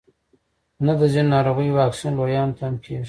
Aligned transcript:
نه 0.85 0.93
د 0.99 1.01
ځینو 1.13 1.29
ناروغیو 1.35 1.77
واکسین 1.81 2.11
لویانو 2.19 2.55
ته 2.57 2.63
هم 2.67 2.75
کیږي 2.83 2.99